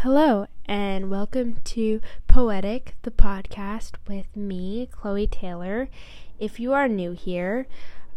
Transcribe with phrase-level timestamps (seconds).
[0.00, 5.88] Hello, and welcome to Poetic, the podcast with me, Chloe Taylor.
[6.38, 7.66] If you are new here,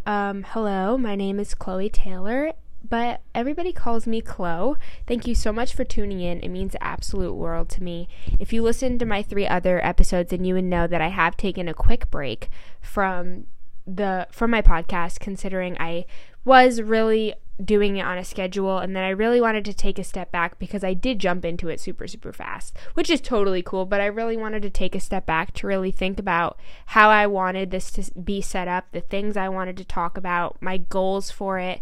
[0.06, 2.52] um, hello, my name is Chloe Taylor,
[2.88, 4.76] but everybody calls me Chloe.
[5.08, 6.42] Thank you so much for tuning in.
[6.42, 8.10] It means the absolute world to me.
[8.40, 11.38] If you listen to my three other episodes, then you would know that I have
[11.38, 12.50] taken a quick break
[12.82, 13.46] from
[13.88, 16.06] the from my podcast considering I
[16.44, 20.04] was really doing it on a schedule and then I really wanted to take a
[20.04, 23.86] step back because I did jump into it super super fast, which is totally cool,
[23.86, 27.28] but I really wanted to take a step back to really think about how I
[27.28, 31.32] wanted this to be set up, the things I wanted to talk about, my goals
[31.32, 31.82] for it.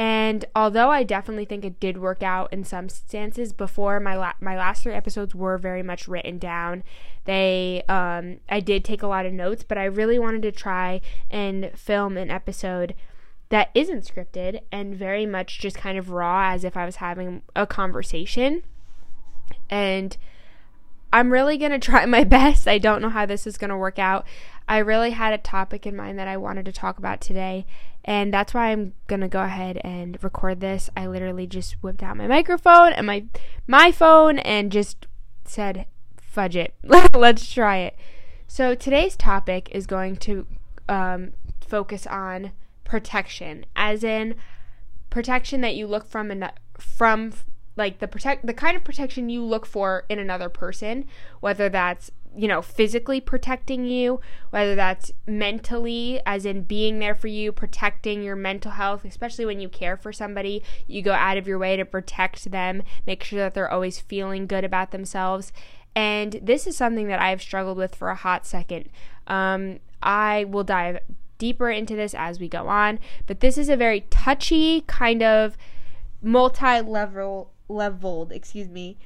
[0.00, 4.32] And although I definitely think it did work out in some stances before my la-
[4.40, 6.84] my last three episodes were very much written down,
[7.26, 11.02] they um, I did take a lot of notes, but I really wanted to try
[11.30, 12.94] and film an episode
[13.50, 17.42] that isn't scripted and very much just kind of raw as if I was having
[17.54, 18.62] a conversation.
[19.68, 20.16] And
[21.12, 22.66] I'm really going to try my best.
[22.66, 24.26] I don't know how this is going to work out.
[24.68, 27.66] I really had a topic in mind that I wanted to talk about today,
[28.04, 30.88] and that's why I'm going to go ahead and record this.
[30.96, 33.24] I literally just whipped out my microphone and my
[33.66, 35.08] my phone and just
[35.44, 35.86] said,
[36.22, 36.72] "Fudge it.
[37.14, 37.96] Let's try it."
[38.46, 40.46] So, today's topic is going to
[40.88, 42.52] um, focus on
[42.90, 44.34] protection, as in
[45.10, 47.32] protection that you look from an, from
[47.76, 51.04] like the protect the kind of protection you look for in another person,
[51.38, 57.28] whether that's you know physically protecting you, whether that's mentally, as in being there for
[57.28, 61.46] you, protecting your mental health, especially when you care for somebody, you go out of
[61.46, 65.52] your way to protect them, make sure that they're always feeling good about themselves.
[65.94, 68.88] And this is something that I've struggled with for a hot second.
[69.28, 70.98] Um, I will dive
[71.40, 73.00] deeper into this as we go on.
[73.26, 75.56] But this is a very touchy kind of
[76.22, 78.96] multi-level leveled, excuse me,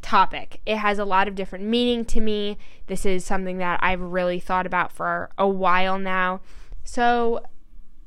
[0.00, 0.60] topic.
[0.66, 2.58] It has a lot of different meaning to me.
[2.86, 6.40] This is something that I've really thought about for a while now.
[6.82, 7.44] So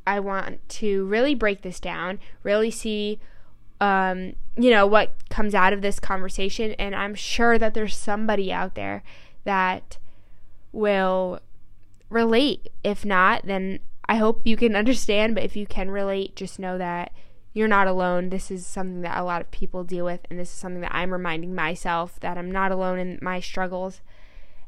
[0.05, 3.19] I want to really break this down, really see
[3.79, 8.51] um, you know, what comes out of this conversation and I'm sure that there's somebody
[8.51, 9.03] out there
[9.43, 9.97] that
[10.71, 11.39] will
[12.13, 12.69] relate.
[12.83, 15.35] If not, then I hope you can understand.
[15.35, 17.11] But if you can relate, just know that
[17.53, 18.29] you're not alone.
[18.29, 20.95] This is something that a lot of people deal with, and this is something that
[20.95, 24.01] I'm reminding myself that I'm not alone in my struggles.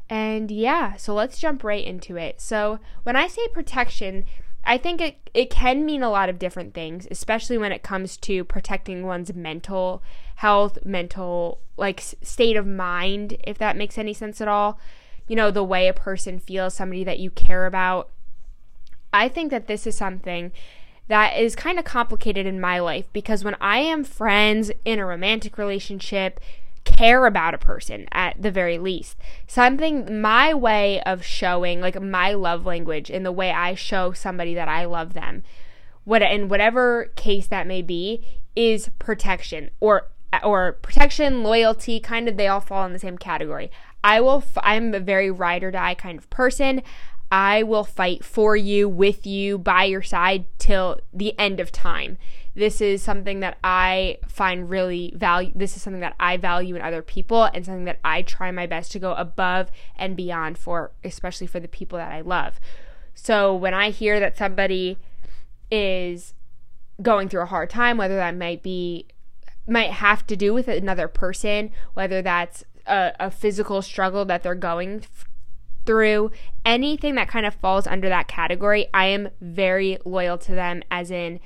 [0.08, 2.40] And yeah, so let's jump right into it.
[2.40, 4.26] So, when I say protection,
[4.64, 8.18] I think it, it can mean a lot of different things, especially when it comes
[8.18, 10.04] to protecting one's mental
[10.36, 14.80] health, mental like state of mind, if that makes any sense at all
[15.28, 18.10] you know, the way a person feels, somebody that you care about.
[19.14, 20.52] I think that this is something
[21.08, 25.06] that is kind of complicated in my life because when I am friends in a
[25.06, 26.40] romantic relationship,
[26.84, 29.18] care about a person at the very least.
[29.48, 34.54] Something my way of showing like my love language in the way I show somebody
[34.54, 35.44] that I love them.
[36.04, 38.26] What in whatever case that may be
[38.56, 40.08] is protection or
[40.44, 43.72] or protection, loyalty, kind of they all fall in the same category.
[44.06, 46.84] I will, f- I'm a very ride or die kind of person.
[47.32, 52.20] I will fight for you, with you, by your side till the end of time.
[52.54, 55.52] This is something that I find really value.
[55.56, 58.68] This is something that I value in other people and something that I try my
[58.68, 62.60] best to go above and beyond for, especially for the people that I love.
[63.16, 65.00] So when I hear that somebody
[65.72, 66.36] is
[67.02, 69.08] going through a hard time, whether that might be
[69.68, 74.56] might have to do with another person, whether that's a, a physical struggle that they're
[74.56, 75.26] going f-
[75.86, 76.32] through,
[76.66, 81.12] anything that kind of falls under that category, I am very loyal to them, as
[81.12, 81.40] in,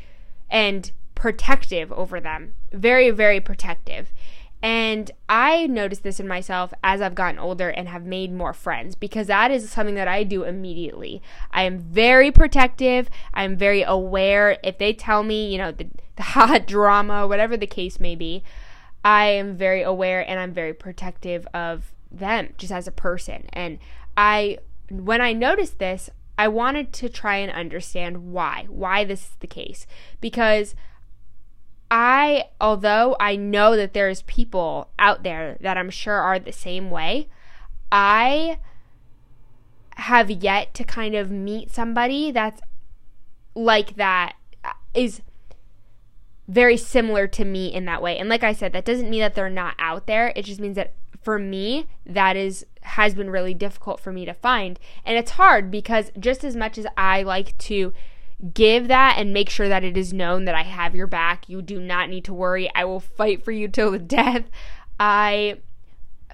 [0.50, 2.54] and protective over them.
[2.72, 4.14] Very, very protective.
[4.62, 8.94] And I noticed this in myself as I've gotten older and have made more friends
[8.94, 11.22] because that is something that I do immediately.
[11.52, 13.10] I am very protective.
[13.34, 14.58] I'm very aware.
[14.62, 18.44] If they tell me, you know, the, the hot drama, whatever the case may be,
[19.04, 23.46] I am very aware and I'm very protective of them just as a person.
[23.54, 23.80] And
[24.18, 24.58] I,
[24.90, 29.48] when I noticed this, I wanted to try and understand why, why this is the
[29.48, 29.86] case.
[30.22, 30.76] Because
[31.92, 36.90] I, although I know that there's people out there that I'm sure are the same
[36.90, 37.30] way,
[37.92, 38.60] I
[39.96, 42.62] have yet to kind of meet somebody that's
[43.56, 44.36] like that
[44.94, 45.22] is
[46.50, 48.18] very similar to me in that way.
[48.18, 50.34] And like I said, that doesn't mean that they're not out there.
[50.36, 54.34] It just means that for me, that is has been really difficult for me to
[54.34, 54.80] find.
[55.06, 57.94] And it's hard because just as much as I like to
[58.54, 61.62] give that and make sure that it is known that I have your back, you
[61.62, 62.70] do not need to worry.
[62.74, 64.46] I will fight for you till the death.
[65.00, 65.60] I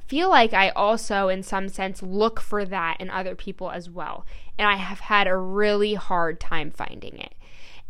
[0.08, 4.26] feel like I also, in some sense, look for that in other people as well.
[4.58, 7.34] And I have had a really hard time finding it.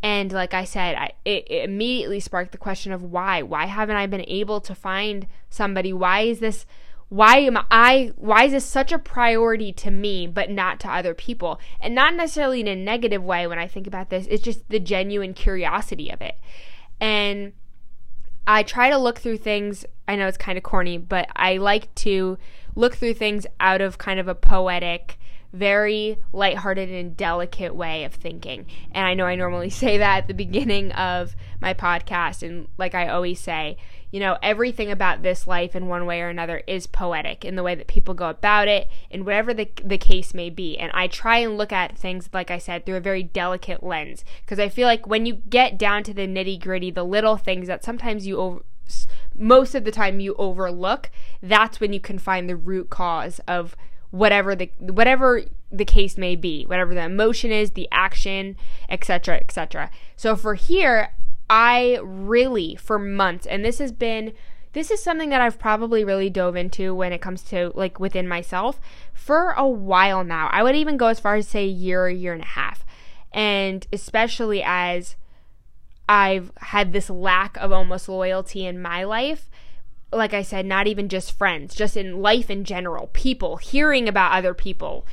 [0.02, 3.42] And like I said, I, it, it immediately sparked the question of why?
[3.42, 5.92] Why haven't I been able to find somebody?
[5.92, 6.66] Why is this?
[7.08, 8.12] Why am I?
[8.16, 11.60] Why is this such a priority to me, but not to other people?
[11.80, 14.26] And not necessarily in a negative way when I think about this.
[14.28, 16.36] It's just the genuine curiosity of it.
[17.00, 17.52] And
[18.46, 19.84] I try to look through things.
[20.06, 22.38] I know it's kind of corny, but I like to
[22.74, 25.18] look through things out of kind of a poetic,
[25.56, 28.66] very lighthearted and delicate way of thinking.
[28.92, 32.42] And I know I normally say that at the beginning of my podcast.
[32.42, 33.76] And like I always say,
[34.10, 37.62] you know, everything about this life in one way or another is poetic in the
[37.62, 40.78] way that people go about it and whatever the, the case may be.
[40.78, 44.24] And I try and look at things, like I said, through a very delicate lens
[44.42, 47.66] because I feel like when you get down to the nitty gritty, the little things
[47.66, 48.62] that sometimes you over,
[49.36, 51.10] most of the time you overlook,
[51.42, 53.76] that's when you can find the root cause of
[54.16, 58.56] whatever the whatever the case may be, whatever the emotion is, the action,
[58.88, 59.90] etc., etc.
[60.16, 61.12] So for here,
[61.50, 64.32] I really for months, and this has been
[64.76, 68.28] this is something that I've probably really dove into when it comes to like within
[68.28, 68.78] myself
[69.14, 70.50] for a while now.
[70.52, 72.46] I would even go as far as say a year or a year and a
[72.46, 72.84] half.
[73.32, 75.16] And especially as
[76.10, 79.50] I've had this lack of almost loyalty in my life,
[80.12, 84.32] like I said, not even just friends, just in life in general, people, hearing about
[84.32, 85.06] other people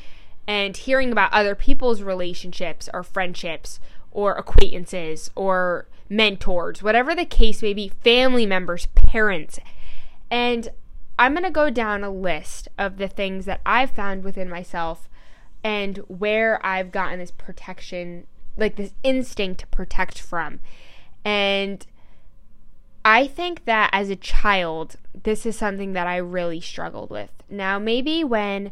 [0.47, 3.79] and hearing about other people's relationships or friendships
[4.11, 9.59] or acquaintances or mentors, whatever the case may be, family members, parents.
[10.29, 10.69] And
[11.17, 15.09] I'm going to go down a list of the things that I've found within myself
[15.63, 20.59] and where I've gotten this protection, like this instinct to protect from.
[21.23, 21.85] And
[23.05, 27.29] I think that as a child, this is something that I really struggled with.
[27.49, 28.71] Now, maybe when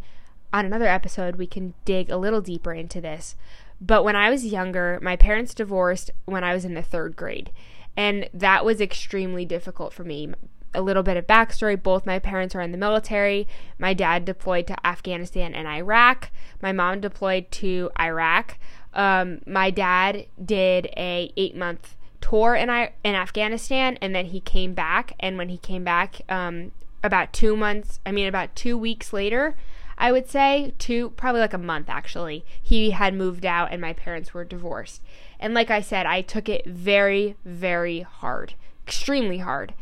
[0.53, 3.35] on another episode we can dig a little deeper into this,
[3.79, 7.51] but when I was younger, my parents divorced when I was in the third grade.
[7.97, 10.33] And that was extremely difficult for me.
[10.73, 13.47] A little bit of backstory both my parents are in the military.
[13.77, 16.31] My dad deployed to Afghanistan and Iraq.
[16.61, 18.57] My mom deployed to Iraq.
[18.93, 24.39] Um, my dad did a eight month tour in I- in Afghanistan, and then he
[24.39, 25.13] came back.
[25.19, 26.71] And when he came back, um,
[27.03, 29.55] about two months, I mean, about two weeks later,
[29.97, 33.93] I would say, two, probably like a month actually, he had moved out and my
[33.93, 35.01] parents were divorced.
[35.39, 38.53] And like I said, I took it very, very hard,
[38.85, 39.73] extremely hard.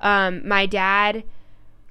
[0.00, 1.24] Um, my dad,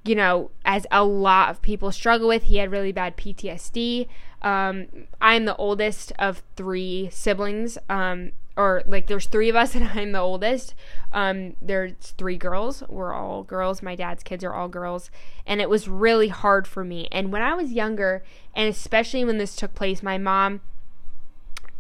[0.04, 4.08] you know, as a lot of people struggle with, he had really bad PTSD.
[4.42, 4.88] Um,
[5.22, 7.78] I'm the oldest of three siblings.
[7.90, 10.74] Um, or like there's three of us and I'm the oldest.
[11.14, 12.84] Um, there's three girls.
[12.90, 13.82] We're all girls.
[13.82, 15.10] My dad's kids are all girls.
[15.46, 17.08] And it was really hard for me.
[17.12, 18.24] And when I was younger,
[18.56, 20.62] and especially when this took place, my mom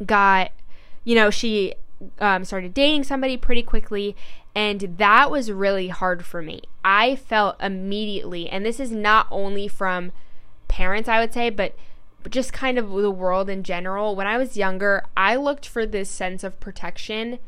[0.05, 0.51] got,
[1.03, 1.73] you know, she
[2.19, 4.15] um, started dating somebody pretty quickly.
[4.55, 6.61] And that was really hard for me.
[6.83, 10.11] I felt immediately, and this is not only from
[10.67, 11.75] parents, I would say, but
[12.29, 16.09] just kind of the world in general, when I was younger, I looked for this
[16.09, 17.39] sense of protection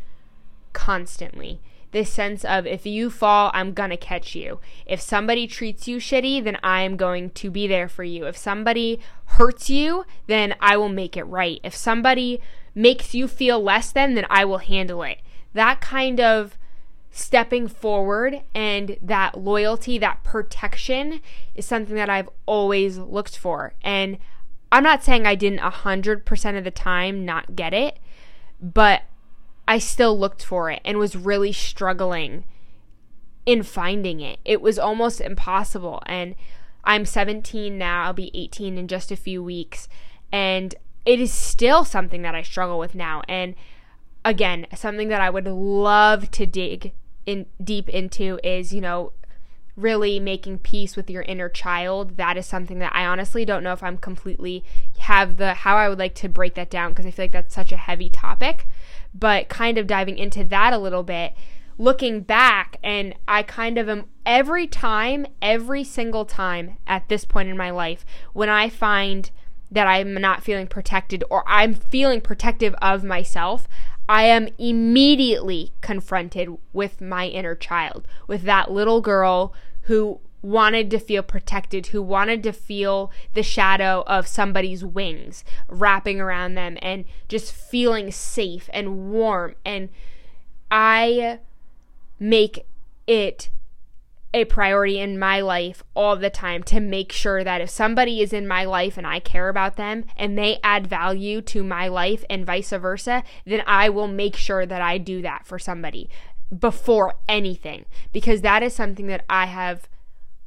[0.74, 1.60] constantly.
[1.92, 4.60] This sense of if you fall, I'm gonna catch you.
[4.86, 8.26] If somebody treats you shitty, then I am going to be there for you.
[8.26, 11.60] If somebody hurts you, then I will make it right.
[11.64, 12.42] If somebody
[12.76, 15.18] makes you feel less than, then I will handle it.
[15.54, 16.58] That kind of
[17.12, 21.22] stepping forward and that loyalty, that protection
[21.56, 23.74] is something that I've always looked for.
[23.82, 24.20] And
[24.72, 28.00] I'm not saying I didn't 100% of the time not get it,
[28.62, 29.04] but
[29.68, 32.44] I still looked for it and was really struggling
[33.46, 34.40] in finding it.
[34.46, 36.02] It was almost impossible.
[36.06, 36.36] And
[36.84, 39.88] I'm 17 now, I'll be 18 in just a few weeks.
[40.32, 43.24] And it is still something that I struggle with now.
[43.28, 43.56] And
[44.24, 46.94] again, something that I would love to dig
[47.26, 49.14] in deep into is, you know,
[49.80, 52.18] really making peace with your inner child.
[52.18, 54.64] That is something that i honestly don't know if i'm completely
[55.00, 57.56] have the how i would like to break that down because i feel like that's
[57.56, 58.68] such a heavy topic.
[59.14, 61.34] But kind of diving into that a little bit
[61.78, 67.48] looking back and i kind of am every time every single time at this point
[67.48, 69.32] in my life when i find
[69.72, 73.66] that i'm not feeling protected or i'm feeling protective of myself
[74.10, 79.54] I am immediately confronted with my inner child, with that little girl
[79.90, 86.22] who wanted to feel protected, who wanted to feel the shadow of somebody's wings wrapping
[86.22, 89.56] around them and just feeling safe and warm.
[89.66, 89.90] And
[90.70, 91.40] I
[92.20, 92.68] make
[93.08, 93.50] it
[94.32, 98.32] a priority in my life all the time to make sure that if somebody is
[98.32, 102.24] in my life and I care about them and they add value to my life
[102.30, 106.12] and vice versa, then I will make sure that I do that for somebody
[106.58, 109.88] before anything because that is something that I have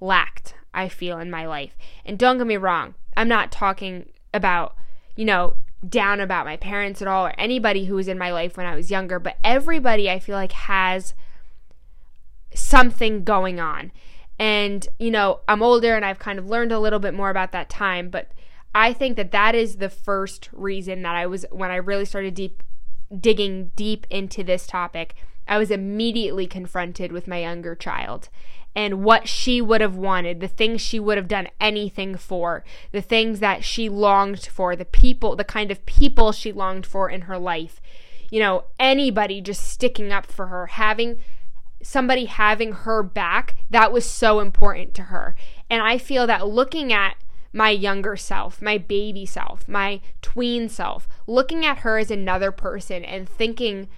[0.01, 1.77] lacked, I feel, in my life.
[2.05, 4.75] And don't get me wrong, I'm not talking about,
[5.17, 5.55] you know,
[5.89, 8.75] down about my parents at all or anybody who was in my life when I
[8.75, 11.15] was younger, but everybody I feel like has
[12.55, 13.93] something going on.
[14.39, 17.53] And, you know, I'm older and I've kind of learned a little bit more about
[17.53, 18.33] that time, but
[18.75, 22.35] I think that that is the first reason that I was, when I really started
[22.35, 22.63] deep,
[23.21, 25.15] digging deep into this topic,
[25.47, 28.29] I was immediately confronted with my younger child
[28.75, 33.03] and what she would have wanted, the things she would have done anything for, the
[33.03, 37.23] things that she longed for, the people, the kind of people she longed for in
[37.23, 37.81] her life.
[38.31, 41.19] You know, anybody just sticking up for her, having
[41.83, 45.37] somebody having her back, that was so important to her.
[45.69, 47.17] And I feel that looking at
[47.53, 53.05] my younger self, my baby self, my tween self, looking at her as another person
[53.05, 53.89] and thinking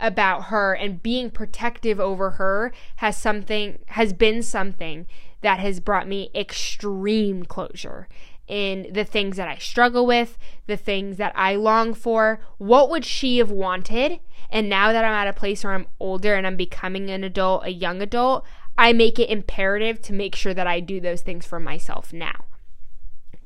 [0.00, 5.06] about her and being protective over her has something has been something
[5.40, 8.08] that has brought me extreme closure
[8.46, 12.40] in the things that I struggle with, the things that I long for.
[12.56, 14.20] What would she have wanted?
[14.50, 17.66] And now that I'm at a place where I'm older and I'm becoming an adult,
[17.66, 18.44] a young adult,
[18.78, 22.47] I make it imperative to make sure that I do those things for myself now.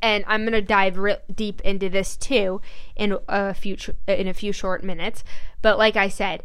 [0.02, 2.60] And I'm going to dive re- deep into this too
[2.96, 5.22] in a few in a few short minutes,
[5.62, 6.42] but like I said,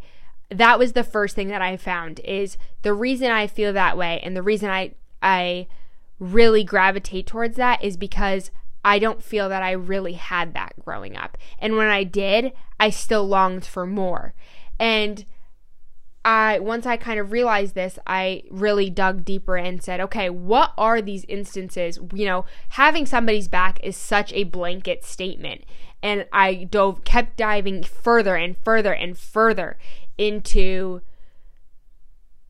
[0.50, 4.22] that was the first thing that I found is the reason I feel that way
[4.24, 5.68] and the reason I I
[6.20, 8.52] really gravitate towards that is because
[8.84, 11.38] I don't feel that I really had that growing up.
[11.60, 14.34] And when I did, I still longed for more.
[14.80, 15.26] And
[16.26, 20.74] I once I kind of realized this, I really dug deeper and said, okay, what
[20.78, 22.00] are these instances?
[22.14, 25.64] You know, having somebody's back is such a blanket statement.
[26.04, 29.78] And I dove kept diving further and further and further
[30.18, 31.02] into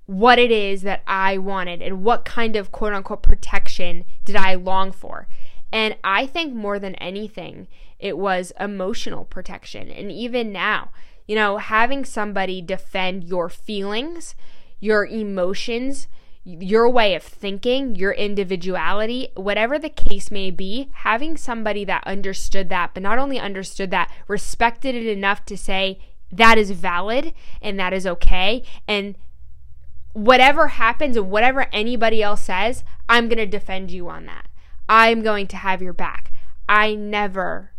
[0.08, 4.56] what it is that I wanted and what kind of quote unquote protection did I
[4.56, 5.28] long for.
[5.72, 7.68] And I think more than anything,
[8.00, 9.90] it was emotional protection.
[9.90, 10.92] And even now,
[11.28, 14.34] you know, having somebody defend your feelings,
[14.80, 16.08] your emotions,
[16.44, 22.70] your way of thinking, your individuality, whatever the case may be, having somebody that understood
[22.70, 26.00] that, but not only understood that, respected it enough to say
[26.32, 28.64] that is valid and that is okay.
[28.88, 29.18] And
[30.14, 34.48] whatever happens whatever anybody else says, I'm going to defend you on that.
[34.88, 36.32] I'm going to have your back.
[36.70, 37.72] I never,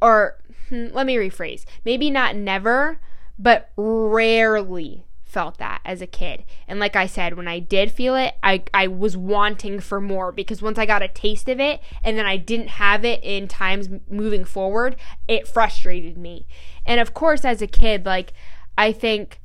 [0.00, 0.37] or
[0.68, 3.00] Hmm, let me rephrase, maybe not never,
[3.38, 6.44] but rarely felt that as a kid.
[6.66, 10.32] And like I said, when I did feel it, I, I was wanting for more
[10.32, 13.46] because once I got a taste of it and then I didn't have it in
[13.46, 14.96] times moving forward,
[15.28, 16.46] it frustrated me.
[16.86, 18.32] And of course, as a kid, like,
[18.76, 19.40] I think,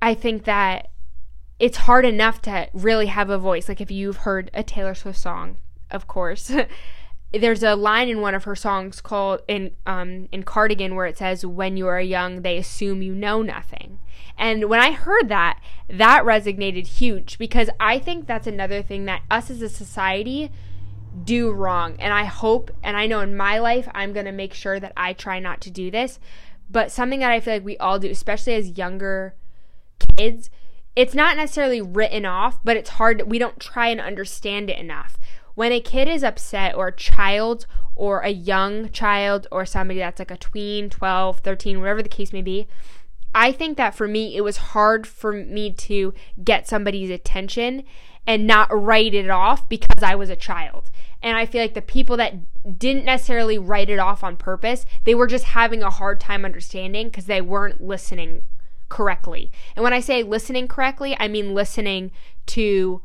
[0.00, 0.88] I think that
[1.58, 3.68] it's hard enough to really have a voice.
[3.68, 5.58] Like if you've heard a Taylor Swift song,
[5.90, 6.50] of course.
[7.40, 11.18] There's a line in one of her songs called in um in Cardigan where it
[11.18, 13.98] says when you are young they assume you know nothing.
[14.36, 19.22] And when I heard that, that resonated huge because I think that's another thing that
[19.30, 20.50] us as a society
[21.22, 21.96] do wrong.
[21.98, 24.92] And I hope and I know in my life I'm going to make sure that
[24.96, 26.18] I try not to do this.
[26.70, 29.34] But something that I feel like we all do, especially as younger
[30.16, 30.50] kids,
[30.96, 33.22] it's not necessarily written off, but it's hard.
[33.30, 35.18] We don't try and understand it enough.
[35.54, 40.18] When a kid is upset, or a child, or a young child, or somebody that's
[40.18, 42.66] like a tween, 12, 13, whatever the case may be,
[43.34, 47.82] I think that for me, it was hard for me to get somebody's attention
[48.26, 50.90] and not write it off because I was a child.
[51.20, 52.34] And I feel like the people that
[52.78, 57.08] didn't necessarily write it off on purpose, they were just having a hard time understanding
[57.08, 58.42] because they weren't listening
[58.88, 59.50] correctly.
[59.74, 62.12] And when I say listening correctly, I mean listening
[62.46, 63.02] to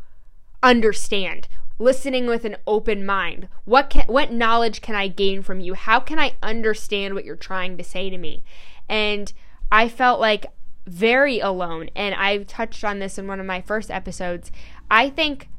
[0.62, 1.48] understand,
[1.80, 3.48] listening with an open mind.
[3.66, 5.74] What can what knowledge can I gain from you?
[5.74, 8.44] How can I understand what you're trying to say to me?
[8.88, 9.32] And
[9.72, 10.48] I felt like
[10.86, 14.52] very alone and I've touched on this in one of my first episodes.
[14.92, 15.50] I think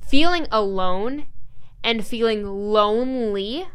[0.00, 1.26] feeling alone
[1.82, 3.66] and feeling lonely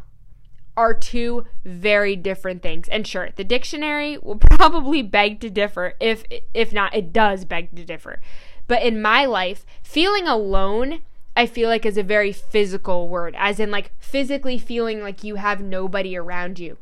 [0.76, 2.88] are two very different things.
[2.88, 7.76] And sure, the dictionary will probably beg to differ if if not it does beg
[7.76, 8.20] to differ.
[8.68, 11.02] But in my life, feeling alone
[11.40, 15.36] I feel like is a very physical word, as in like physically feeling like you
[15.36, 16.78] have nobody around you.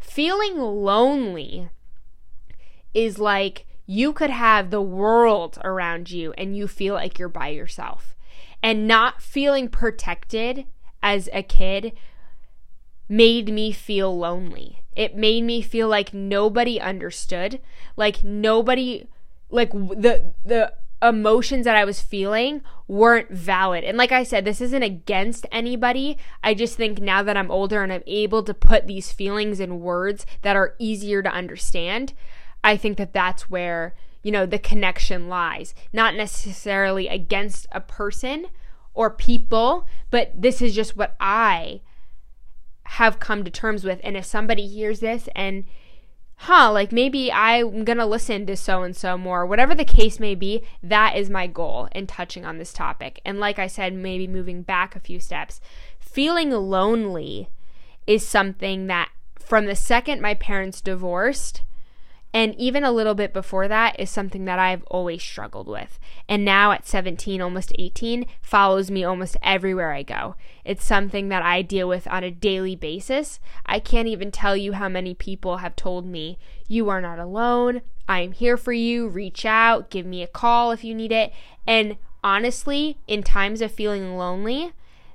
[0.00, 1.68] Feeling lonely
[2.94, 7.48] is like you could have the world around you and you feel like you're by
[7.48, 8.16] yourself.
[8.62, 10.64] And not feeling protected
[11.02, 11.92] as a kid
[13.10, 14.84] made me feel lonely.
[14.96, 17.60] It made me feel like nobody understood,
[17.94, 19.06] like nobody
[19.50, 23.84] like the the emotions that I was feeling weren't valid.
[23.84, 26.18] And like I said, this isn't against anybody.
[26.42, 29.80] I just think now that I'm older and I'm able to put these feelings in
[29.80, 32.14] words that are easier to understand,
[32.64, 35.74] I think that that's where, you know, the connection lies.
[35.92, 38.46] Not necessarily against a person
[38.94, 41.82] or people, but this is just what I
[42.82, 44.00] have come to terms with.
[44.02, 45.64] And if somebody hears this and
[46.38, 50.34] huh, like maybe I'm gonna listen to so and so more, whatever the case may
[50.34, 53.20] be, that is my goal in touching on this topic.
[53.24, 55.60] And like I said, maybe moving back a few steps,
[55.98, 57.48] feeling lonely
[58.06, 61.62] is something that from the second my parents divorced,
[62.32, 65.98] and even a little bit before that is something that I've always struggled with.
[66.28, 70.36] And now at 17, almost 18, follows me almost everywhere I go.
[70.64, 73.40] It's something that I deal with on a daily basis.
[73.64, 77.80] I can't even tell you how many people have told me, You are not alone.
[78.06, 79.08] I am here for you.
[79.08, 79.88] Reach out.
[79.88, 81.32] Give me a call if you need it.
[81.66, 84.72] And honestly, in times of feeling lonely,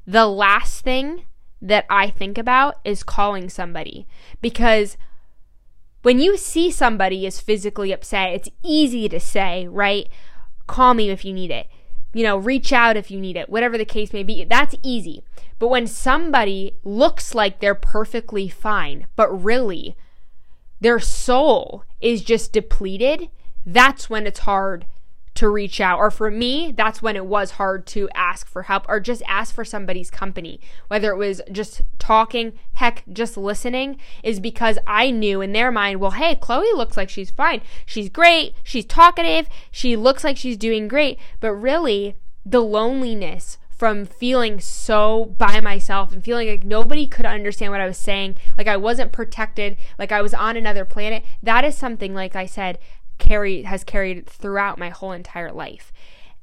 [0.08, 1.26] the last thing
[1.62, 4.06] that I think about is calling somebody
[4.42, 4.98] because
[6.04, 10.08] when you see somebody is physically upset, it's easy to say, right?
[10.68, 11.68] Call me if you need it.
[12.14, 14.44] You know, reach out if you need it, whatever the case may be.
[14.44, 15.24] That's easy.
[15.58, 19.96] But when somebody looks like they're perfectly fine, but really
[20.80, 23.30] their soul is just depleted,
[23.66, 24.86] that's when it's hard
[25.36, 25.98] to reach out.
[25.98, 29.54] Or for me, that's when it was hard to ask for help or just ask
[29.54, 30.60] for somebody's company.
[30.88, 36.00] Whether it was just talking, heck, just listening, is because I knew in their mind,
[36.00, 37.62] well, hey, Chloe looks like she's fine.
[37.86, 38.54] She's great.
[38.64, 39.48] She's talkative.
[39.72, 41.20] She looks like she's doing great.
[41.40, 47.72] But really, the loneliness from feeling so by myself and feeling like nobody could understand
[47.72, 51.24] what I was saying, like I wasn't protected, like I was on another planet.
[51.42, 52.78] That is something, like I said,
[53.24, 55.94] carry has carried throughout my whole entire life.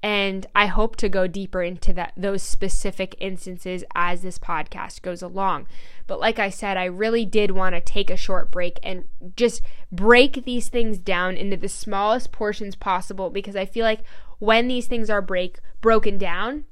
[0.02, 5.20] And I hope to go deeper into that those specific instances as this podcast goes
[5.20, 5.66] along.
[6.06, 9.04] But like I said, I really did want to take a short break and
[9.36, 9.60] just
[9.92, 14.00] break these things down into the smallest portions possible because I feel like
[14.38, 16.64] when these things are break broken down,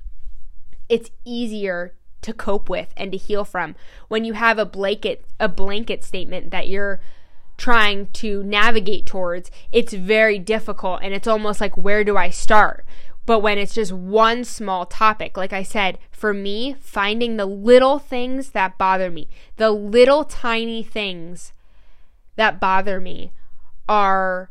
[0.88, 3.76] it's easier to cope with and to heal from.
[4.08, 6.98] When you have a blanket a blanket statement that you're
[7.58, 12.86] trying to navigate towards, it's very difficult and it's almost like, where do I start?
[13.26, 17.98] But when it's just one small topic, like I said, for me, finding the little
[17.98, 21.52] things that bother me, the little tiny things
[22.36, 23.32] that bother me
[23.86, 24.50] are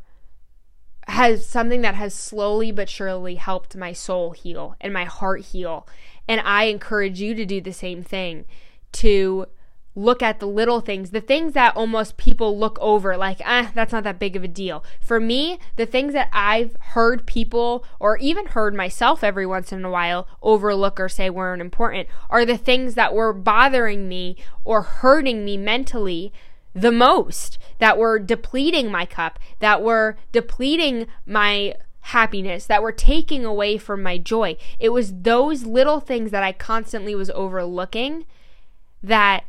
[1.08, 5.88] has something that has slowly but surely helped my soul heal and my heart heal.
[6.28, 8.46] And I encourage you to do the same thing
[8.92, 9.48] to
[9.98, 13.92] look at the little things, the things that almost people look over, like, ah, that's
[13.92, 14.84] not that big of a deal.
[15.02, 19.84] For me, the things that I've heard people or even heard myself every once in
[19.84, 24.84] a while overlook or say weren't important are the things that were bothering me or
[24.84, 26.32] hurting me mentally
[26.76, 33.44] the most, that were depleting my cup, that were depleting my happiness, that were taking
[33.44, 34.58] away from my joy.
[34.78, 38.26] It was those little things that I constantly was overlooking
[39.02, 39.44] that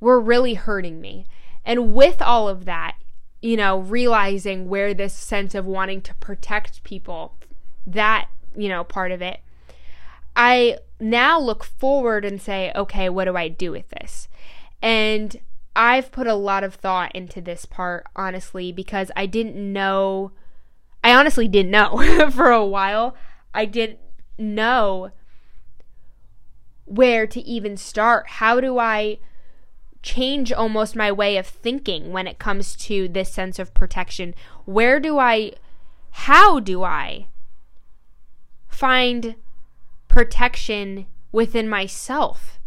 [0.00, 1.26] were really hurting me.
[1.64, 2.96] And with all of that,
[3.40, 7.34] you know, realizing where this sense of wanting to protect people,
[7.86, 9.40] that, you know, part of it,
[10.34, 14.28] I now look forward and say, okay, what do I do with this?
[14.82, 15.38] And
[15.74, 20.32] I've put a lot of thought into this part, honestly, because I didn't know,
[21.04, 23.14] I honestly didn't know for a while.
[23.54, 23.98] I didn't
[24.38, 25.10] know
[26.84, 28.26] where to even start.
[28.28, 29.18] How do I
[30.02, 34.34] change almost my way of thinking when it comes to this sense of protection.
[34.64, 35.52] Where do I,
[36.10, 37.28] how do I
[38.68, 39.34] find
[40.08, 42.58] protection within myself?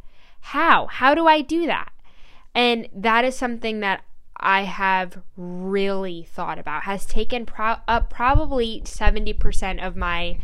[0.41, 0.88] How?
[0.88, 1.91] How do I do that?
[2.54, 4.04] And that is something that
[4.36, 10.39] I have really thought about, has taken pro- up probably 70% of my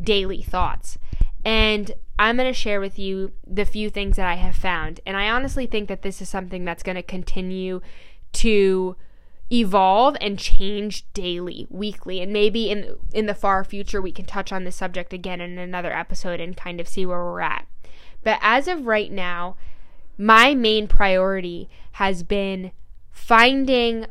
[0.00, 0.98] daily thoughts.
[1.44, 5.00] And I'm going to share with you the few things that I have found.
[5.06, 7.80] And I honestly think that this is something that's going to continue
[8.34, 8.96] to
[9.50, 14.52] evolve and change daily, weekly, and maybe in in the far future we can touch
[14.52, 17.66] on this subject again in another episode and kind of see where we're at.
[18.22, 19.56] But as of right now,
[20.18, 22.72] my main priority has been
[23.10, 24.06] finding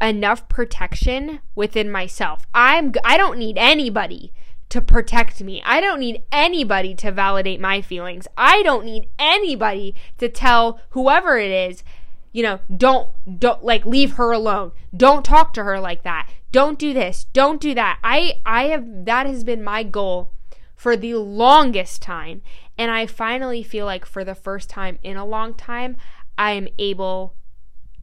[0.00, 2.46] enough protection within myself.
[2.52, 4.32] I'm I don't need anybody
[4.72, 5.62] to protect me.
[5.66, 8.26] I don't need anybody to validate my feelings.
[8.38, 11.84] I don't need anybody to tell whoever it is,
[12.32, 14.72] you know, don't don't like leave her alone.
[14.96, 16.30] Don't talk to her like that.
[16.52, 17.26] Don't do this.
[17.34, 17.98] Don't do that.
[18.02, 20.32] I I have that has been my goal
[20.74, 22.40] for the longest time
[22.78, 25.98] and I finally feel like for the first time in a long time
[26.38, 27.34] I am able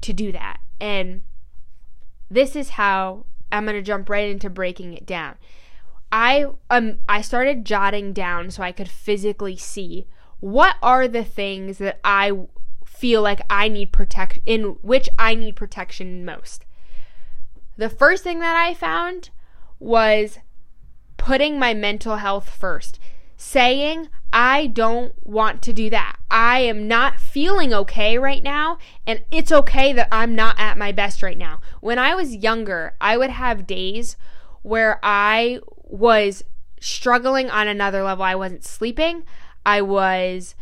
[0.01, 0.59] to do that.
[0.79, 1.23] And
[2.29, 5.33] this is how I'm going to jump right into breaking it down.
[6.11, 10.07] I um I started jotting down so I could physically see
[10.39, 12.31] what are the things that I
[12.85, 16.65] feel like I need protect in which I need protection most.
[17.77, 19.29] The first thing that I found
[19.79, 20.39] was
[21.15, 22.99] putting my mental health first.
[23.37, 26.17] Saying, I don't want to do that.
[26.29, 30.91] I am not feeling okay right now, and it's okay that I'm not at my
[30.91, 31.61] best right now.
[31.79, 34.17] When I was younger, I would have days
[34.61, 36.43] where I was
[36.79, 38.23] struggling on another level.
[38.23, 39.23] I wasn't sleeping.
[39.65, 40.55] I was,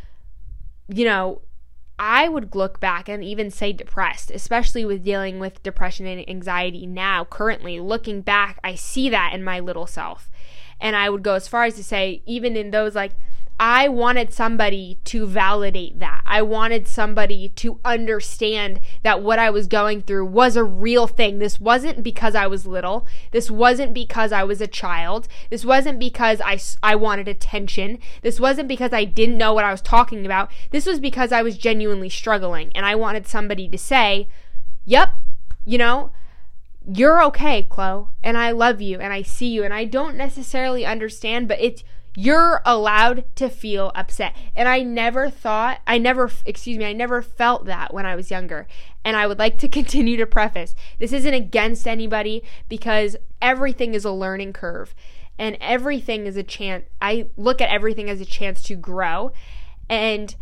[0.87, 1.41] you know,
[1.99, 6.85] I would look back and even say depressed, especially with dealing with depression and anxiety
[6.85, 7.79] now, currently.
[7.79, 10.29] Looking back, I see that in my little self.
[10.79, 13.13] And I would go as far as to say, even in those like
[13.59, 16.21] I wanted somebody to validate that.
[16.27, 21.39] I wanted somebody to understand that what I was going through was a real thing.
[21.39, 23.07] This wasn't because I was little.
[23.31, 25.27] This wasn't because I was a child.
[25.49, 27.97] This wasn't because I, I wanted attention.
[28.21, 30.51] This wasn't because I didn't know what I was talking about.
[30.69, 32.71] This was because I was genuinely struggling.
[32.75, 34.27] And I wanted somebody to say,
[34.85, 35.15] yep,
[35.65, 36.11] you know,
[36.87, 40.85] you're okay, Chloe, and I love you and I see you and I don't necessarily
[40.85, 41.83] understand, but it's
[42.19, 44.35] you're allowed to feel upset.
[44.55, 48.31] And I never thought, I never, excuse me, I never felt that when I was
[48.31, 48.65] younger.
[49.05, 54.03] And I would like to continue to preface this isn't against anybody because everything is
[54.03, 54.95] a learning curve
[55.37, 56.85] and everything is a chance.
[56.99, 59.31] I look at everything as a chance to grow.
[59.87, 60.33] And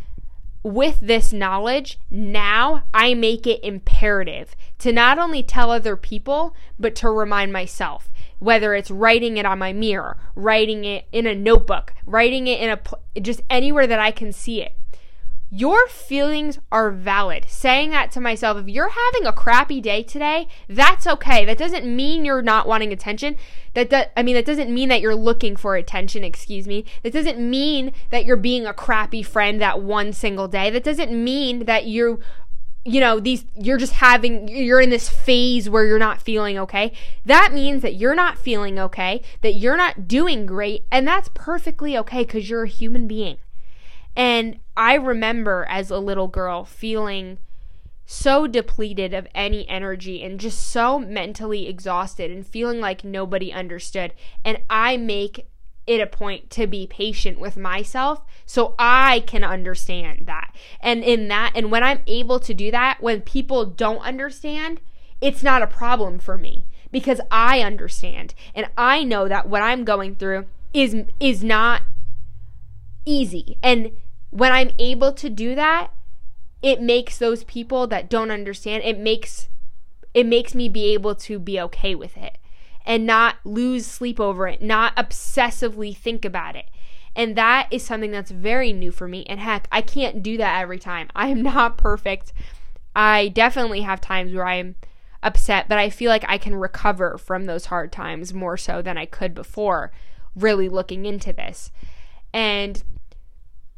[0.64, 6.96] with this knowledge, now I make it imperative to not only tell other people, but
[6.96, 11.94] to remind myself whether it's writing it on my mirror, writing it in a notebook,
[12.06, 14.76] writing it in a just anywhere that I can see it.
[15.52, 17.46] Your feelings are valid.
[17.48, 21.46] Saying that to myself, if you're having a crappy day today, that's okay.
[21.46, 23.38] That doesn't mean you're not wanting attention.
[23.74, 26.84] That, that I mean that doesn't mean that you're looking for attention, excuse me.
[27.04, 30.70] That doesn't mean that you're being a crappy friend that one single day.
[30.72, 32.20] That doesn't mean that you
[32.86, 36.94] you know, these, you're just having, you're in this phase where you're not feeling okay.
[37.26, 41.98] That means that you're not feeling okay, that you're not doing great, and that's perfectly
[41.98, 43.38] okay because you're a human being.
[44.16, 47.40] And I remember as a little girl feeling
[48.06, 54.14] so depleted of any energy and just so mentally exhausted and feeling like nobody understood.
[54.44, 55.48] And I make
[55.88, 60.54] it a point to be patient with myself so I can understand that.
[60.80, 64.80] And in that, and when I'm able to do that, when people don't understand,
[65.22, 69.84] it's not a problem for me because I understand and I know that what I'm
[69.84, 71.84] going through is is not
[73.06, 73.58] easy.
[73.62, 73.92] And
[74.32, 75.92] when I'm able to do that,
[76.62, 79.50] it makes those people that don't understand, it makes
[80.14, 82.38] it makes me be able to be okay with it
[82.86, 86.70] and not lose sleep over it, not obsessively think about it.
[87.16, 89.26] And that is something that's very new for me.
[89.26, 91.10] And heck, I can't do that every time.
[91.16, 92.34] I am not perfect.
[92.96, 94.76] I definitely have times where I'm
[95.24, 98.98] upset, but I feel like I can recover from those hard times more so than
[98.98, 99.92] I could before
[100.36, 101.72] really looking into this.
[102.34, 102.84] And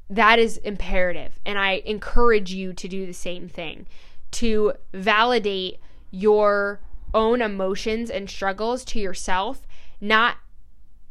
[0.10, 1.40] that is imperative.
[1.46, 3.88] And I encourage you to do the same thing
[4.32, 5.80] to validate
[6.12, 6.80] your
[7.14, 9.66] own emotions and struggles to yourself,
[10.00, 10.38] not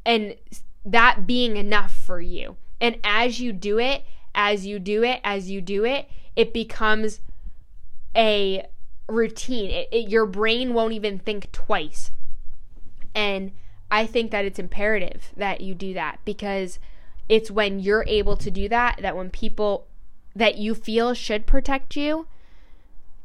[0.05, 0.37] and
[0.85, 2.57] that being enough for you.
[2.81, 4.05] And as you do it,
[4.35, 7.21] as you do it, as you do it, it becomes
[8.15, 8.67] a
[9.09, 9.71] routine.
[9.71, 12.13] It, it, your brain won't even think twice.
[13.15, 13.53] And
[13.91, 16.79] I think that it's imperative that you do that because
[17.29, 19.87] it's when you're able to do that that when people
[20.35, 22.27] that you feel should protect you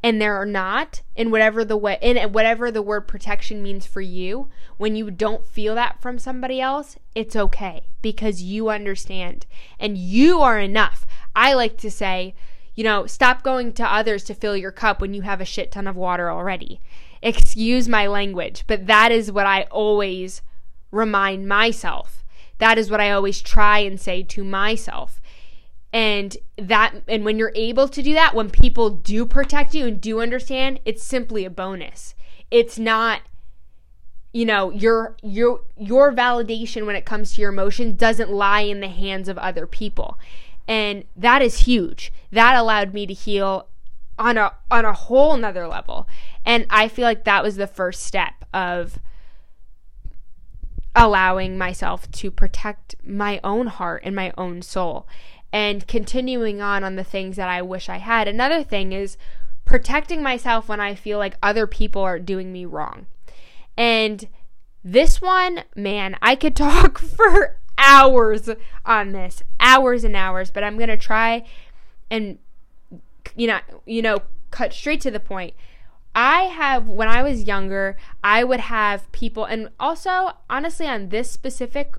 [0.02, 4.48] and they're not in whatever the way in whatever the word protection means for you
[4.76, 9.46] when you don't feel that from somebody else it's okay because you understand
[9.78, 11.06] and you are enough.
[11.36, 12.34] I like to say
[12.74, 15.70] you know stop going to others to fill your cup when you have a shit
[15.70, 16.80] ton of water already.
[17.22, 20.42] Excuse my language but that is what i always
[20.90, 22.24] remind myself.
[22.58, 25.20] That is what i always try and say to myself
[25.92, 30.00] and that and when you're able to do that when people do protect you and
[30.00, 32.14] do understand it's simply a bonus.
[32.50, 33.22] It's not
[34.32, 38.80] you know your your your validation when it comes to your emotions doesn't lie in
[38.80, 40.18] the hands of other people.
[40.66, 42.12] And that is huge.
[42.30, 43.68] That allowed me to heal
[44.18, 46.08] on a on a whole nother level.
[46.44, 48.98] And i feel like that was the first step of
[50.94, 55.06] allowing myself to protect my own heart and my own soul
[55.52, 59.16] and continuing on on the things that i wish i had another thing is
[59.64, 63.06] protecting myself when i feel like other people are doing me wrong
[63.76, 64.28] and
[64.84, 68.48] this one, man, I could talk for hours
[68.84, 71.44] on this, hours and hours, but I'm going to try
[72.10, 72.38] and
[73.36, 74.18] you know, you know,
[74.50, 75.54] cut straight to the point.
[76.14, 81.30] I have when I was younger, I would have people and also honestly on this
[81.30, 81.96] specific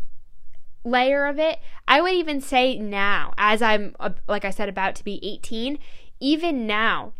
[0.83, 4.95] layer of it, I would even say now as I'm uh, like I said about
[4.95, 5.79] to be 18,
[6.19, 7.13] even now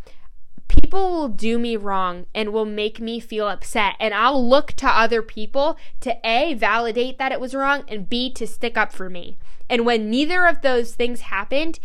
[0.68, 4.88] people will do me wrong and will make me feel upset and I'll look to
[4.88, 9.10] other people to A validate that it was wrong and B to stick up for
[9.10, 9.38] me.
[9.70, 11.80] And when neither of those things happened,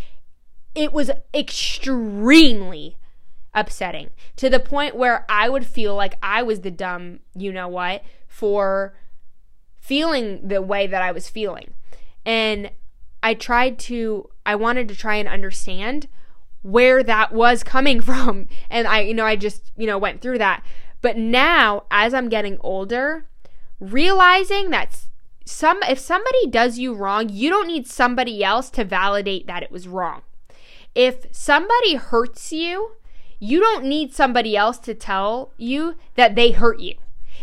[0.74, 2.96] it was extremely
[3.54, 7.68] upsetting to the point where I would feel like I was the dumb, you know
[7.68, 8.94] what, for
[9.88, 11.72] feeling the way that I was feeling.
[12.26, 12.70] And
[13.22, 16.08] I tried to I wanted to try and understand
[16.60, 18.48] where that was coming from.
[18.68, 20.62] And I, you know, I just, you know, went through that.
[21.00, 23.24] But now, as I'm getting older,
[23.80, 25.06] realizing that
[25.46, 29.72] some if somebody does you wrong, you don't need somebody else to validate that it
[29.72, 30.20] was wrong.
[30.94, 32.92] If somebody hurts you,
[33.38, 36.96] you don't need somebody else to tell you that they hurt you.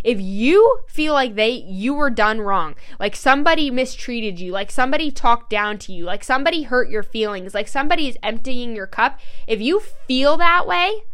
[0.05, 5.09] If you feel like they you were done wrong, like somebody mistreated you, like somebody
[5.09, 9.19] talked down to you, like somebody hurt your feelings, like somebody is emptying your cup,
[9.47, 11.05] if you feel that way,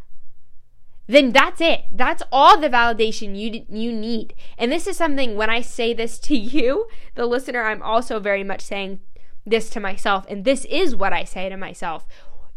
[1.07, 1.85] then that's it.
[1.89, 4.35] That's all the validation you you need.
[4.57, 8.43] And this is something when I say this to you, the listener, I'm also very
[8.43, 8.99] much saying
[9.45, 12.05] this to myself and this is what I say to myself.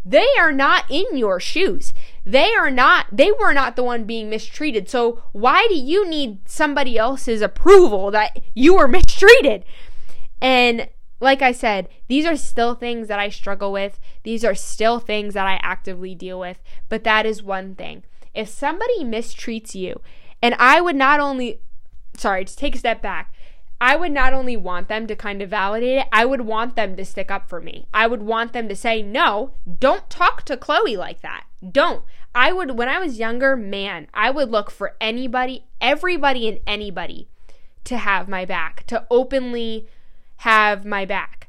[0.05, 1.95] They are not in your shoes.
[2.27, 4.89] They are not, they were not the one being mistreated.
[4.89, 9.65] So why do you need somebody else's approval that you were mistreated?
[10.41, 10.89] And
[11.21, 13.99] like I said, these are still things that I struggle with.
[14.23, 16.63] These are still things that I actively deal with.
[16.89, 18.05] But that is one thing.
[18.35, 20.01] If somebody mistreats you,
[20.43, 21.61] and I would not only,
[22.17, 23.33] sorry, to take a step back,
[23.81, 26.97] I would not only want them to kind of validate it, I would want them
[26.97, 27.87] to stick up for me.
[27.93, 31.45] I would want them to say, no, don't talk to Chloe like that.
[31.71, 32.05] Don't.
[32.35, 37.29] I would, when I was younger, man, I would look for anybody, everybody, and anybody
[37.85, 39.87] to have my back, to openly
[40.39, 41.49] have my back,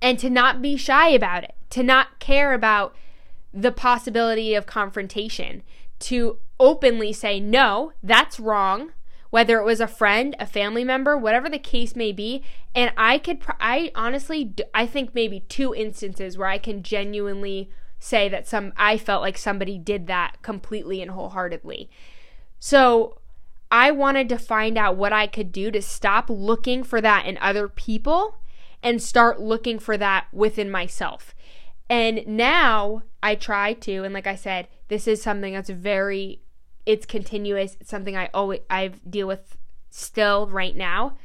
[0.00, 2.94] and to not be shy about it, to not care about
[3.52, 5.62] the possibility of confrontation,
[6.00, 8.92] to openly say, no, that's wrong
[9.32, 12.44] whether it was a friend, a family member, whatever the case may be.
[12.74, 18.28] And I could, I honestly, I think maybe two instances where I can genuinely say
[18.28, 21.88] that some, I felt like somebody did that completely and wholeheartedly.
[22.58, 23.20] So
[23.70, 27.38] I wanted to find out what I could do to stop looking for that in
[27.38, 28.36] other people
[28.82, 31.34] and start looking for that within myself.
[31.88, 36.41] And now I try to, and like I said, this is something that's very
[36.86, 37.76] it's continuous.
[37.80, 39.56] It's something I always I deal with
[39.90, 41.16] still right now.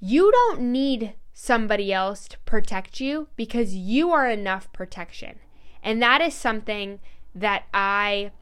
[0.00, 5.38] You don't need somebody else to protect you because you are enough protection.
[5.82, 6.98] And that is something
[7.34, 8.32] that I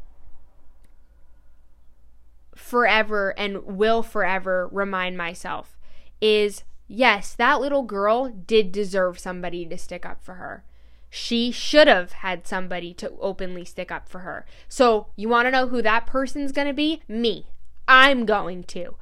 [2.54, 5.76] forever and will forever remind myself
[6.20, 10.64] is yes, that little girl did deserve somebody to stick up for her.
[11.10, 14.44] She should have had somebody to openly stick up for her.
[14.68, 17.02] So, you want to know who that person's going to be?
[17.08, 17.46] Me.
[17.88, 18.96] I'm going to.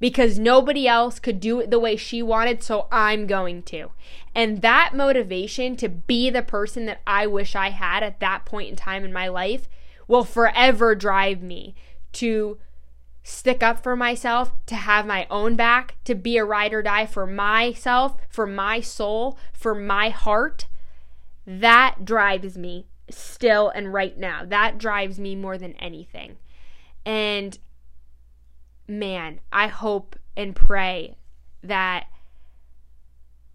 [0.00, 3.90] Because nobody else could do it the way she wanted, so I'm going to.
[4.34, 8.70] And that motivation to be the person that I wish I had at that point
[8.70, 9.68] in time in my life
[10.06, 11.74] will forever drive me
[12.12, 12.58] to
[13.24, 17.04] stick up for myself, to have my own back, to be a ride or die
[17.04, 20.66] for myself, for my soul, for my heart
[21.48, 24.44] that drives me still and right now.
[24.44, 26.36] That drives me more than anything.
[27.06, 27.58] And
[28.86, 31.16] man, I hope and pray
[31.62, 32.06] that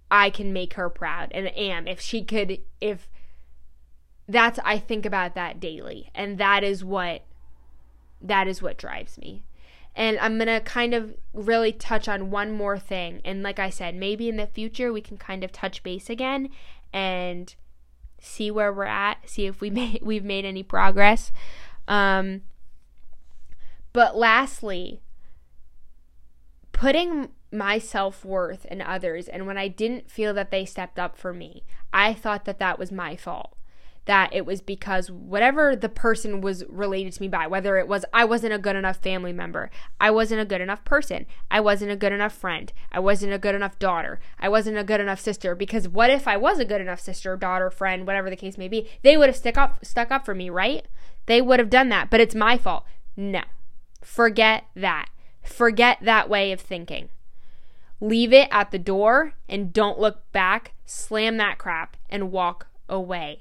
[0.10, 1.88] I can make her proud and am.
[1.88, 3.08] If she could, if
[4.28, 6.10] that's, I think about that daily.
[6.16, 7.22] And that is what,
[8.20, 9.44] that is what drives me.
[9.96, 13.22] And I'm going to kind of really touch on one more thing.
[13.24, 16.50] And like I said, maybe in the future we can kind of touch base again
[16.92, 17.54] and
[18.24, 21.32] see where we're at, see if we made we've made any progress.
[21.88, 22.42] Um,
[23.92, 25.02] But lastly,
[26.72, 31.18] putting my self worth in others, and when I didn't feel that they stepped up
[31.18, 33.56] for me, I thought that that was my fault
[34.06, 38.04] that it was because whatever the person was related to me by, whether it was
[38.14, 41.92] I wasn't a good enough family member, I wasn't a good enough person, I wasn't
[41.92, 45.20] a good enough friend, I wasn't a good enough daughter, I wasn't a good enough
[45.20, 45.56] sister.
[45.56, 48.68] Because what if I was a good enough sister, daughter, friend, whatever the case may
[48.68, 48.90] be?
[49.04, 50.86] They would have stuck up stuck up for me, right?
[51.26, 52.84] They would have done that, but it's my fault.
[53.16, 53.44] No.
[54.02, 55.10] Forget that.
[55.42, 57.10] Forget that way of thinking.
[58.02, 60.74] Leave it at the door and don't look back.
[60.86, 63.40] Slam that crap and walk away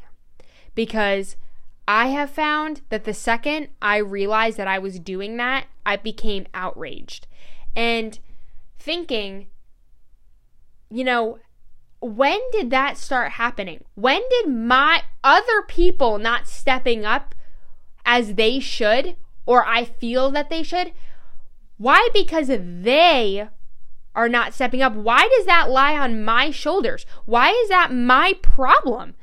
[0.75, 1.37] because
[1.87, 6.47] I have found that the second I realized that I was doing that, I became
[6.55, 7.27] outraged
[7.75, 8.19] and
[8.79, 9.49] thinking,
[10.91, 11.39] you know,
[12.01, 13.85] when did that start happening?
[13.95, 17.35] When did my other people not stepping up
[18.05, 20.93] as they should, or I feel that they should?
[21.79, 22.09] Why?
[22.13, 23.49] Because they
[24.15, 24.95] are not stepping up.
[24.95, 27.07] Why does that lie on my shoulders?
[27.25, 29.15] Why is that my problem?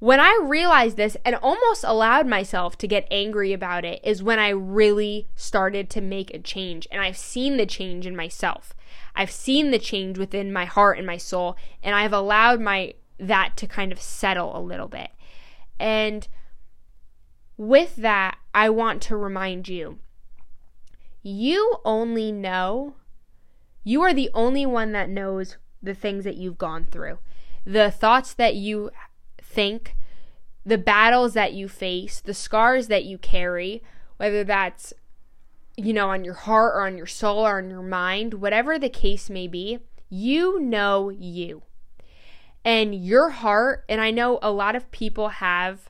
[0.00, 4.38] When I realized this and almost allowed myself to get angry about it is when
[4.38, 6.88] I really started to make a change.
[6.90, 8.74] And I've seen the change in myself.
[9.14, 13.58] I've seen the change within my heart and my soul, and I've allowed my that
[13.58, 15.10] to kind of settle a little bit.
[15.78, 16.26] And
[17.58, 19.98] with that, I want to remind you
[21.22, 22.94] you only know,
[23.84, 27.18] you are the only one that knows the things that you've gone through,
[27.66, 28.90] the thoughts that you
[29.50, 29.96] think,
[30.64, 33.82] the battles that you face, the scars that you carry,
[34.16, 34.92] whether that's,
[35.76, 38.88] you know, on your heart or on your soul or on your mind, whatever the
[38.88, 41.62] case may be, you know you.
[42.64, 45.88] And your heart, and I know a lot of people have,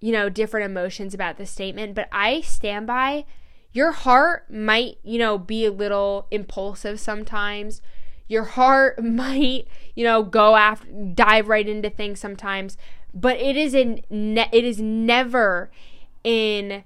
[0.00, 3.24] you know, different emotions about this statement, but I stand by
[3.72, 7.80] your heart might, you know, be a little impulsive sometimes
[8.30, 12.78] your heart might, you know, go after dive right into things sometimes,
[13.12, 15.70] but it is in ne- it is never
[16.22, 16.84] in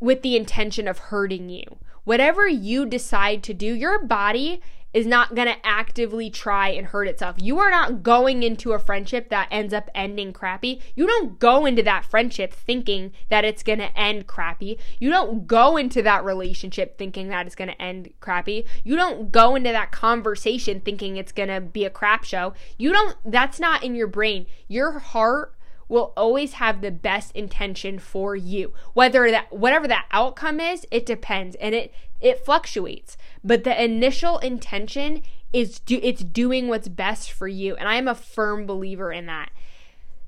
[0.00, 1.78] with the intention of hurting you.
[2.04, 4.60] Whatever you decide to do, your body
[4.92, 7.36] is not going to actively try and hurt itself.
[7.40, 10.80] You are not going into a friendship that ends up ending crappy.
[10.94, 14.78] You don't go into that friendship thinking that it's going to end crappy.
[14.98, 18.64] You don't go into that relationship thinking that it's going to end crappy.
[18.82, 22.54] You don't go into that conversation thinking it's going to be a crap show.
[22.78, 24.46] You don't, that's not in your brain.
[24.68, 25.54] Your heart
[25.88, 28.72] will always have the best intention for you.
[28.92, 33.16] Whether that whatever that outcome is, it depends and it it fluctuates.
[33.44, 38.08] But the initial intention is do it's doing what's best for you and I am
[38.08, 39.50] a firm believer in that.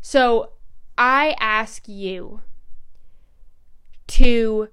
[0.01, 0.53] So,
[0.97, 2.41] I ask you
[4.09, 4.69] to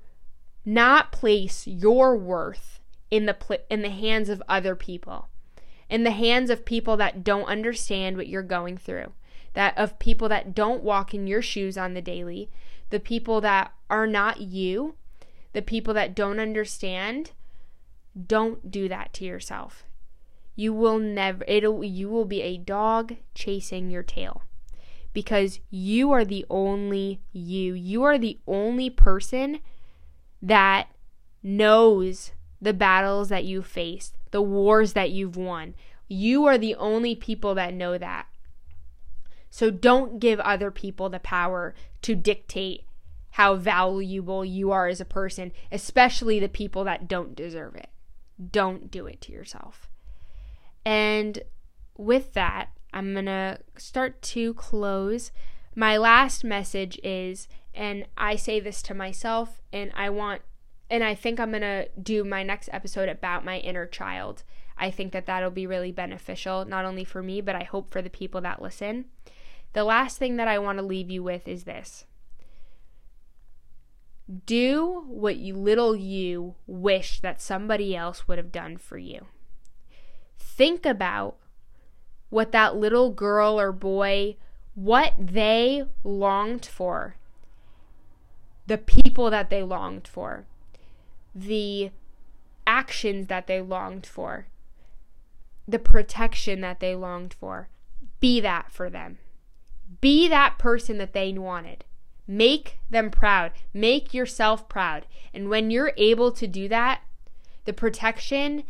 [0.66, 2.80] not place your worth
[3.12, 5.28] in the pl- in the hands of other people.
[5.90, 9.14] In the hands of people that don't understand what you're going through
[9.58, 12.48] that of people that don't walk in your shoes on the daily,
[12.92, 14.94] the people that are not you,
[15.54, 17.32] the people that don't understand,
[18.26, 19.84] don't do that to yourself.
[20.56, 24.42] You will never it'll you will be a dog chasing your tail
[25.14, 27.74] because you are the only you.
[27.74, 29.60] You are the only person
[30.42, 30.88] that
[31.44, 32.32] knows
[32.62, 35.76] the battles that you faced, the wars that you've won.
[36.08, 38.28] You are the only people that know that.
[39.50, 42.87] So don't give other people the power to dictate
[43.38, 47.88] how valuable you are as a person, especially the people that don't deserve it.
[48.52, 49.88] Don't do it to yourself.
[50.84, 51.44] And
[51.96, 55.32] with that, I'm going to start to close.
[55.76, 60.42] My last message is, and I say this to myself, and I want,
[60.90, 64.42] and I think I'm going to do my next episode about my inner child.
[64.80, 68.02] I think that that'll be really beneficial, not only for me, but I hope for
[68.02, 69.06] the people that listen.
[69.74, 72.06] The last thing that I want to leave you with is this
[74.46, 79.28] do what you little you wish that somebody else would have done for you.
[80.38, 81.38] Think about
[82.30, 84.36] what that little girl or boy,
[84.76, 87.16] what they longed for,
[88.66, 90.46] the people that they longed for,
[91.34, 91.92] the
[92.66, 94.48] actions that they longed for,
[95.68, 97.70] the protection that they longed for.
[98.20, 99.20] Be that for them.
[100.02, 101.86] Be that person that they wanted.
[102.28, 103.54] Make them proud.
[103.74, 105.06] Make yourself proud.
[105.34, 107.02] And when you're able to do that,
[107.66, 108.64] the protection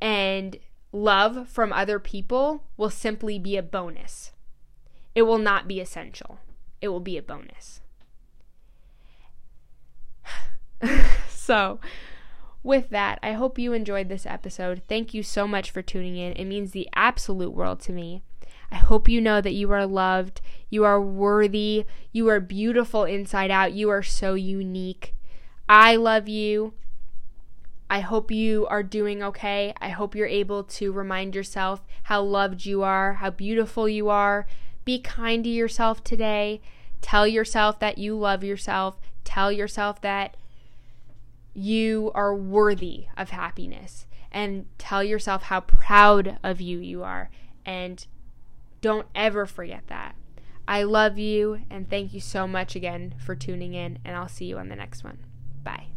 [0.00, 0.56] and
[0.92, 4.32] love from other people will simply be a bonus.
[5.14, 6.38] It will not be essential,
[6.80, 7.80] it will be a bonus.
[11.28, 11.80] so,
[12.62, 14.82] with that, I hope you enjoyed this episode.
[14.88, 16.32] Thank you so much for tuning in.
[16.32, 18.22] It means the absolute world to me.
[18.74, 23.48] I hope you know that you are loved, you are worthy, you are beautiful inside
[23.48, 25.14] out, you are so unique.
[25.68, 26.74] I love you.
[27.88, 29.74] I hope you are doing okay.
[29.80, 34.44] I hope you're able to remind yourself how loved you are, how beautiful you are.
[34.84, 36.60] Be kind to yourself today.
[37.00, 38.98] Tell yourself that you love yourself.
[39.22, 40.36] Tell yourself that
[41.54, 44.06] you are worthy of happiness.
[44.32, 47.30] And tell yourself how proud of you you are.
[47.64, 48.04] And
[48.84, 50.14] don't ever forget that.
[50.68, 54.44] I love you and thank you so much again for tuning in, and I'll see
[54.44, 55.20] you on the next one.
[55.62, 55.93] Bye.